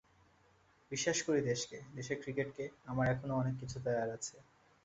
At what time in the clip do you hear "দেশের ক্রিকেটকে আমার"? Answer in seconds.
1.95-3.05